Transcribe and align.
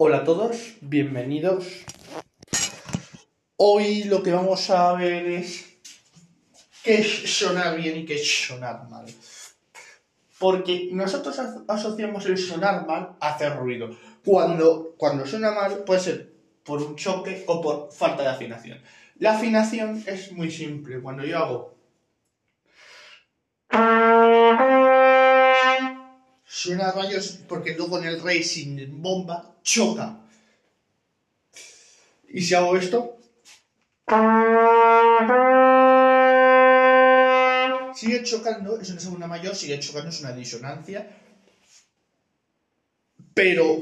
Hola 0.00 0.18
a 0.18 0.24
todos, 0.24 0.76
bienvenidos. 0.80 1.84
Hoy 3.56 4.04
lo 4.04 4.22
que 4.22 4.30
vamos 4.30 4.70
a 4.70 4.92
ver 4.92 5.26
es 5.26 5.76
qué 6.84 7.00
es 7.00 7.36
sonar 7.36 7.76
bien 7.76 7.96
y 7.96 8.04
qué 8.04 8.14
es 8.14 8.46
sonar 8.46 8.88
mal. 8.88 9.06
Porque 10.38 10.90
nosotros 10.92 11.40
asociamos 11.66 12.26
el 12.26 12.38
sonar 12.38 12.86
mal 12.86 13.16
a 13.18 13.30
hacer 13.30 13.56
ruido. 13.56 13.90
Cuando, 14.24 14.94
cuando 14.96 15.26
suena 15.26 15.50
mal 15.50 15.82
puede 15.82 15.98
ser 15.98 16.32
por 16.64 16.80
un 16.80 16.94
choque 16.94 17.42
o 17.48 17.60
por 17.60 17.90
falta 17.90 18.22
de 18.22 18.28
afinación. 18.28 18.80
La 19.16 19.32
afinación 19.32 20.04
es 20.06 20.30
muy 20.30 20.52
simple. 20.52 21.02
Cuando 21.02 21.24
yo 21.24 21.38
hago 21.38 21.74
suena 26.48 26.90
rayos 26.92 27.40
porque 27.46 27.76
luego 27.76 27.98
en 27.98 28.06
el 28.06 28.22
racing 28.22 28.78
en 28.78 29.02
bomba 29.02 29.56
choca. 29.62 30.18
Y 32.30 32.42
si 32.42 32.54
hago 32.54 32.76
esto, 32.76 33.18
sigue 37.94 38.22
chocando, 38.24 38.80
es 38.80 38.90
una 38.90 39.00
segunda 39.00 39.26
mayor, 39.26 39.54
sigue 39.54 39.78
chocando, 39.78 40.08
es 40.08 40.20
una 40.20 40.32
disonancia, 40.32 41.08
pero 43.34 43.80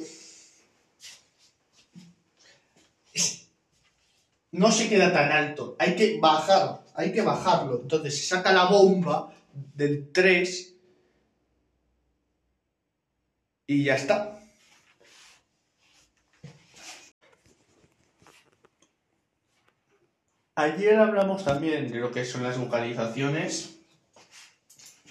no 4.52 4.72
se 4.72 4.88
queda 4.88 5.12
tan 5.12 5.30
alto, 5.32 5.76
hay 5.78 5.96
que 5.96 6.18
bajar, 6.20 6.84
hay 6.94 7.12
que 7.12 7.22
bajarlo. 7.22 7.80
Entonces 7.82 8.18
se 8.18 8.26
saca 8.26 8.52
la 8.52 8.66
bomba 8.66 9.32
del 9.74 10.10
3 10.12 10.75
y 13.66 13.84
ya 13.84 13.94
está. 13.94 14.40
Ayer 20.54 20.98
hablamos 20.98 21.44
también 21.44 21.90
de 21.90 21.98
lo 21.98 22.10
que 22.10 22.24
son 22.24 22.42
las 22.42 22.58
vocalizaciones, 22.58 23.78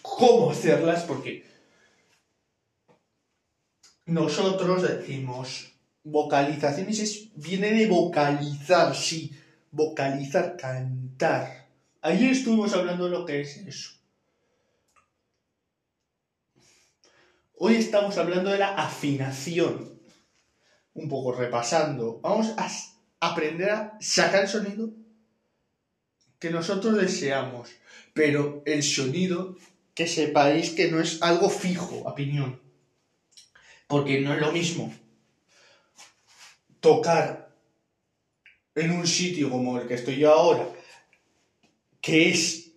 cómo 0.02 0.50
hacerlas, 0.50 1.04
porque 1.04 1.46
nosotros 4.08 4.82
decimos 4.82 5.72
vocalizaciones 6.04 7.00
es, 7.00 7.30
viene 7.36 7.74
de 7.74 7.88
vocalizar, 7.88 8.96
sí, 8.96 9.38
vocalizar, 9.72 10.56
cantar. 10.58 11.68
Ayer 12.02 12.32
estuvimos 12.32 12.74
hablando 12.74 13.06
de 13.06 13.12
lo 13.12 13.26
que 13.26 13.42
es 13.42 13.58
eso. 13.58 13.92
Hoy 17.58 17.76
estamos 17.76 18.18
hablando 18.18 18.50
de 18.50 18.58
la 18.58 18.76
afinación. 18.76 19.98
Un 20.94 21.08
poco 21.08 21.32
repasando. 21.32 22.20
Vamos 22.22 22.54
a 22.58 22.70
aprender 23.22 23.70
a 23.70 23.98
sacar 24.02 24.42
el 24.42 24.48
sonido 24.50 24.90
que 26.38 26.50
nosotros 26.50 26.98
deseamos. 26.98 27.70
Pero 28.14 28.62
el 28.66 28.84
sonido, 28.84 29.56
que 29.94 30.06
sepáis 30.06 30.72
que 30.72 30.92
no 30.92 31.00
es 31.00 31.22
algo 31.22 31.50
fijo, 31.50 31.96
opinión. 32.04 32.62
Porque 33.88 34.20
no 34.20 34.34
es 34.34 34.42
lo 34.42 34.52
mismo 34.52 34.94
tocar 36.82 37.56
en 38.76 38.92
un 38.92 39.08
sitio 39.08 39.50
como 39.50 39.80
el 39.80 39.88
que 39.88 39.94
estoy 39.94 40.18
yo 40.18 40.32
ahora, 40.32 40.68
que 42.02 42.30
es 42.30 42.74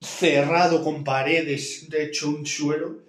cerrado 0.00 0.82
con 0.82 1.04
paredes, 1.04 1.88
de 1.90 2.04
hecho 2.04 2.30
un 2.30 2.46
suelo, 2.46 3.07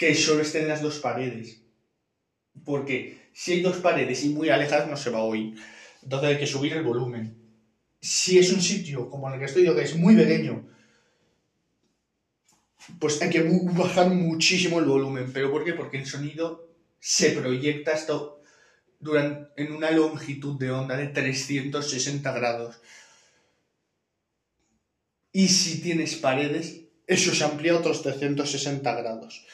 que 0.00 0.14
solo 0.14 0.40
estén 0.40 0.66
las 0.66 0.80
dos 0.80 0.98
paredes. 0.98 1.60
Porque 2.64 3.28
si 3.34 3.52
hay 3.52 3.60
dos 3.60 3.76
paredes 3.76 4.24
y 4.24 4.30
muy 4.30 4.48
alejadas 4.48 4.88
no 4.88 4.96
se 4.96 5.10
va 5.10 5.18
a 5.18 5.24
oír. 5.24 5.60
Entonces 6.02 6.30
hay 6.30 6.38
que 6.38 6.46
subir 6.46 6.72
el 6.72 6.82
volumen. 6.82 7.36
Si 8.00 8.38
es 8.38 8.50
un 8.50 8.62
sitio 8.62 9.10
como 9.10 9.30
el 9.30 9.38
que 9.38 9.44
estoy 9.44 9.66
yo, 9.66 9.76
que 9.76 9.82
es 9.82 9.94
muy 9.94 10.16
pequeño, 10.16 10.66
pues 12.98 13.20
hay 13.20 13.28
que 13.28 13.42
bajar 13.42 14.08
muchísimo 14.08 14.78
el 14.78 14.86
volumen. 14.86 15.30
¿Pero 15.34 15.50
por 15.50 15.64
qué? 15.64 15.74
Porque 15.74 15.98
el 15.98 16.06
sonido 16.06 16.72
se 16.98 17.32
proyecta 17.32 17.92
esto 17.92 18.40
durante, 19.00 19.62
en 19.62 19.70
una 19.70 19.90
longitud 19.90 20.58
de 20.58 20.70
onda 20.70 20.96
de 20.96 21.08
360 21.08 22.32
grados. 22.32 22.80
Y 25.30 25.48
si 25.48 25.82
tienes 25.82 26.14
paredes, 26.14 26.86
eso 27.06 27.34
se 27.34 27.44
amplía 27.44 27.72
a 27.74 27.80
otros 27.80 28.00
360 28.00 28.94
grados. 28.94 29.44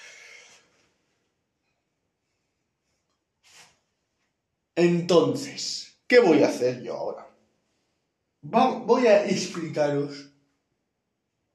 Entonces, 4.76 5.98
¿qué 6.06 6.20
voy 6.20 6.42
a 6.42 6.48
hacer 6.48 6.82
yo 6.82 6.94
ahora? 6.94 7.26
voy 8.42 9.06
a 9.06 9.24
explicaros 9.24 10.30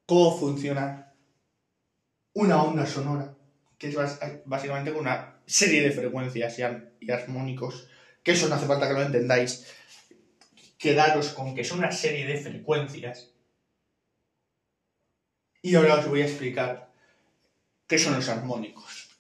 cómo 0.08 0.38
funciona 0.38 1.14
una 2.34 2.64
onda 2.64 2.86
sonora, 2.86 3.38
que 3.78 3.90
es 3.90 3.96
básicamente 4.46 4.92
una 4.92 5.40
serie 5.46 5.84
de 5.84 5.92
frecuencias 5.92 6.58
y, 7.00 7.12
armónicos, 7.12 7.88
que 8.24 8.32
eso 8.32 8.50
no 8.50 8.56
hace 8.56 8.66
falta 8.66 8.88
que 8.88 8.96
lo 8.96 9.04
entendáis. 9.04 9.68
Quedaros 10.80 11.30
con 11.30 11.54
que 11.54 11.64
son 11.64 11.78
una 11.78 11.92
serie 11.92 12.26
de 12.26 12.38
frecuencias. 12.38 13.30
Y 15.62 15.76
ahora 15.76 16.00
os 16.00 16.08
voy 16.08 16.22
a 16.22 16.26
explicar 16.26 16.92
qué 17.88 18.00
son 18.00 18.16
los 18.16 18.28
armónicos. 18.30 19.11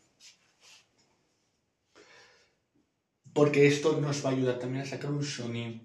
Porque 3.33 3.67
esto 3.67 3.99
nos 3.99 4.25
va 4.25 4.29
a 4.29 4.33
ayudar 4.33 4.59
también 4.59 4.83
a 4.83 4.87
sacar 4.87 5.11
un 5.11 5.23
sonido. 5.23 5.79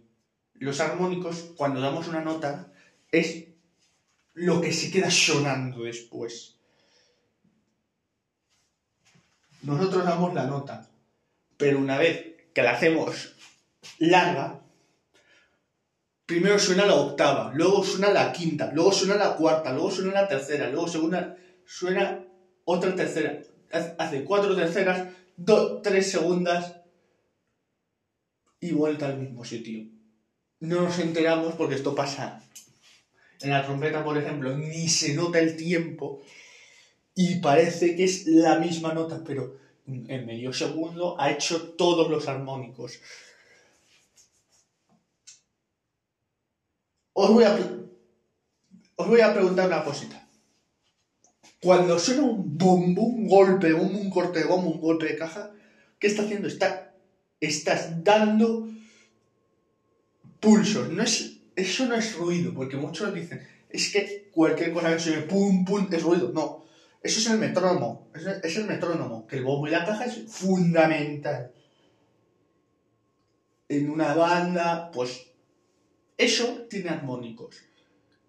Los 0.54 0.80
armónicos, 0.80 1.52
cuando 1.56 1.80
damos 1.80 2.08
una 2.08 2.22
nota, 2.22 2.72
es 3.12 3.44
lo 4.34 4.60
que 4.60 4.72
se 4.72 4.90
queda 4.90 5.10
sonando 5.10 5.82
después. 5.82 6.56
Nosotros 9.62 10.04
damos 10.04 10.34
la 10.34 10.46
nota, 10.46 10.88
pero 11.56 11.78
una 11.78 11.98
vez 11.98 12.36
que 12.52 12.62
la 12.62 12.72
hacemos 12.72 13.34
larga, 13.98 14.62
primero 16.24 16.58
suena 16.58 16.86
la 16.86 16.94
octava, 16.94 17.52
luego 17.54 17.82
suena 17.82 18.10
la 18.10 18.32
quinta, 18.32 18.70
luego 18.72 18.92
suena 18.92 19.16
la 19.16 19.34
cuarta, 19.34 19.72
luego 19.72 19.90
suena 19.90 20.12
la 20.12 20.28
tercera, 20.28 20.68
luego 20.68 20.88
segunda, 20.88 21.36
suena 21.64 22.22
otra 22.64 22.94
tercera, 22.94 23.40
hace 23.98 24.24
cuatro 24.24 24.54
terceras, 24.54 25.08
tres 25.82 26.10
segundas, 26.10 26.74
y 28.68 28.72
vuelta 28.72 29.06
al 29.06 29.18
mismo 29.18 29.44
sitio. 29.44 29.84
No 30.60 30.82
nos 30.82 30.98
enteramos 30.98 31.54
porque 31.54 31.74
esto 31.74 31.94
pasa. 31.94 32.42
En 33.40 33.50
la 33.50 33.64
trompeta, 33.64 34.02
por 34.02 34.16
ejemplo, 34.16 34.56
ni 34.56 34.88
se 34.88 35.14
nota 35.14 35.38
el 35.38 35.56
tiempo 35.56 36.22
y 37.14 37.36
parece 37.36 37.96
que 37.96 38.04
es 38.04 38.26
la 38.26 38.58
misma 38.58 38.94
nota, 38.94 39.22
pero 39.24 39.58
en 39.86 40.26
medio 40.26 40.52
segundo 40.52 41.20
ha 41.20 41.30
hecho 41.30 41.74
todos 41.74 42.10
los 42.10 42.28
armónicos. 42.28 43.00
Os 47.12 47.30
voy 47.30 47.44
a, 47.44 47.54
a 49.26 49.34
preguntar 49.34 49.68
una 49.68 49.84
cosita. 49.84 50.28
Cuando 51.62 51.98
suena 51.98 52.22
un 52.22 52.58
bombo, 52.58 53.02
un 53.02 53.26
golpe, 53.26 53.72
un 53.72 54.10
corte 54.10 54.40
de 54.40 54.44
bombo, 54.44 54.70
un 54.70 54.80
golpe 54.80 55.06
de 55.06 55.16
caja, 55.16 55.52
¿qué 55.98 56.08
está 56.08 56.22
haciendo? 56.22 56.48
Está 56.48 56.95
estás 57.40 58.02
dando 58.04 58.66
pulsos. 60.40 60.88
No 60.90 61.02
es, 61.02 61.36
eso 61.54 61.86
no 61.86 61.94
es 61.94 62.14
ruido, 62.14 62.52
porque 62.54 62.76
muchos 62.76 63.12
dicen, 63.12 63.40
es 63.68 63.90
que 63.90 64.28
cualquier 64.30 64.72
cosa 64.72 64.92
que 64.92 64.98
suene 64.98 65.22
pum, 65.22 65.64
pum, 65.64 65.88
es 65.90 66.02
ruido. 66.02 66.30
No, 66.32 66.64
eso 67.02 67.18
es 67.18 67.26
el 67.26 67.38
metrónomo. 67.38 68.08
Es 68.42 68.56
el 68.56 68.64
metrónomo, 68.66 69.26
que 69.26 69.36
el 69.36 69.42
bombo 69.42 69.66
y 69.66 69.70
la 69.70 69.84
caja 69.84 70.04
es 70.04 70.20
fundamental. 70.26 71.50
En 73.68 73.88
una 73.90 74.14
banda, 74.14 74.90
pues 74.92 75.26
eso 76.18 76.66
tiene 76.68 76.90
armónicos. 76.90 77.56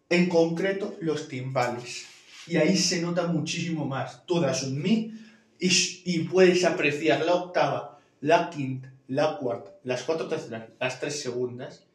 En 0.09 0.29
concreto, 0.29 0.95
los 1.01 1.27
timbales. 1.27 2.05
Y 2.47 2.57
ahí 2.57 2.77
se 2.77 3.01
nota 3.01 3.27
muchísimo 3.27 3.85
más. 3.85 4.25
Todas 4.25 4.63
un 4.63 4.81
mi 4.81 5.11
y, 5.59 5.71
y 6.05 6.19
puedes 6.21 6.63
apreciar 6.65 7.25
la 7.25 7.35
octava, 7.35 7.99
la 8.21 8.49
quinta, 8.49 8.93
la 9.07 9.37
cuarta, 9.37 9.71
las 9.83 10.03
cuatro 10.03 10.27
terceras, 10.27 10.69
las 10.79 10.99
tres 10.99 11.21
segundas 11.21 11.87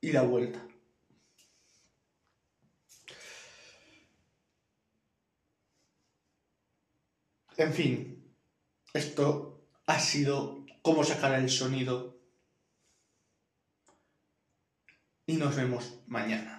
y 0.00 0.12
la 0.12 0.22
vuelta. 0.22 0.64
En 7.56 7.72
fin, 7.72 8.32
esto 8.94 9.66
ha 9.86 9.98
sido 9.98 10.64
cómo 10.82 11.02
sacar 11.02 11.34
el 11.34 11.50
sonido 11.50 12.16
y 15.26 15.34
nos 15.34 15.56
vemos 15.56 16.00
mañana. 16.06 16.57